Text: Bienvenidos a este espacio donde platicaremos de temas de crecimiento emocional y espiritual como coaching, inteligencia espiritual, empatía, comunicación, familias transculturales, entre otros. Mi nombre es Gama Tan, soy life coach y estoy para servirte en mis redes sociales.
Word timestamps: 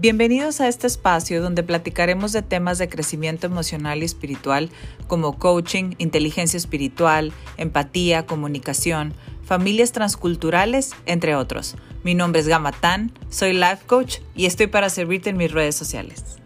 Bienvenidos 0.00 0.62
a 0.62 0.68
este 0.68 0.86
espacio 0.86 1.42
donde 1.42 1.62
platicaremos 1.62 2.32
de 2.32 2.40
temas 2.40 2.78
de 2.78 2.88
crecimiento 2.88 3.46
emocional 3.46 4.00
y 4.00 4.06
espiritual 4.06 4.70
como 5.08 5.38
coaching, 5.38 5.92
inteligencia 5.98 6.56
espiritual, 6.56 7.34
empatía, 7.58 8.24
comunicación, 8.24 9.12
familias 9.44 9.92
transculturales, 9.92 10.92
entre 11.04 11.36
otros. 11.36 11.76
Mi 12.02 12.14
nombre 12.14 12.40
es 12.40 12.48
Gama 12.48 12.72
Tan, 12.72 13.12
soy 13.28 13.52
life 13.52 13.84
coach 13.86 14.20
y 14.34 14.46
estoy 14.46 14.68
para 14.68 14.88
servirte 14.88 15.28
en 15.28 15.36
mis 15.36 15.52
redes 15.52 15.76
sociales. 15.76 16.38